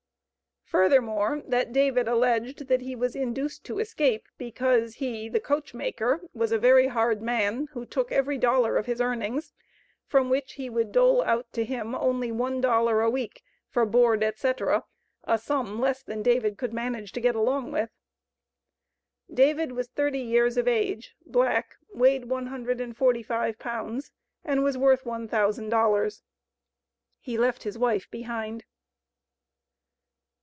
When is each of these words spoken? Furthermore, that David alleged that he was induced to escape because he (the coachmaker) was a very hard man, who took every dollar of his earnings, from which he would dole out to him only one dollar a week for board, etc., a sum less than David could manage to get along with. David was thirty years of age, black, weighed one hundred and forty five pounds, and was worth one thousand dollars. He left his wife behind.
Furthermore, 0.63 1.41
that 1.47 1.73
David 1.73 2.07
alleged 2.07 2.69
that 2.69 2.79
he 2.79 2.95
was 2.95 3.13
induced 3.13 3.65
to 3.65 3.79
escape 3.79 4.25
because 4.37 4.95
he 4.95 5.27
(the 5.27 5.41
coachmaker) 5.41 6.21
was 6.33 6.53
a 6.53 6.57
very 6.57 6.87
hard 6.87 7.21
man, 7.21 7.67
who 7.73 7.85
took 7.85 8.09
every 8.09 8.37
dollar 8.37 8.77
of 8.77 8.85
his 8.85 9.01
earnings, 9.01 9.51
from 10.07 10.29
which 10.29 10.53
he 10.53 10.69
would 10.69 10.93
dole 10.93 11.23
out 11.23 11.51
to 11.51 11.65
him 11.65 11.93
only 11.93 12.31
one 12.31 12.61
dollar 12.61 13.01
a 13.01 13.09
week 13.09 13.43
for 13.67 13.85
board, 13.85 14.23
etc., 14.23 14.85
a 15.25 15.37
sum 15.37 15.77
less 15.77 16.03
than 16.03 16.23
David 16.23 16.57
could 16.57 16.73
manage 16.73 17.11
to 17.11 17.19
get 17.19 17.35
along 17.35 17.73
with. 17.73 17.89
David 19.29 19.73
was 19.73 19.89
thirty 19.89 20.19
years 20.21 20.55
of 20.55 20.69
age, 20.69 21.17
black, 21.25 21.75
weighed 21.89 22.29
one 22.29 22.45
hundred 22.45 22.79
and 22.79 22.95
forty 22.95 23.21
five 23.23 23.59
pounds, 23.59 24.09
and 24.45 24.63
was 24.63 24.77
worth 24.77 25.05
one 25.05 25.27
thousand 25.27 25.67
dollars. 25.67 26.23
He 27.19 27.37
left 27.37 27.63
his 27.63 27.77
wife 27.77 28.09
behind. 28.09 28.63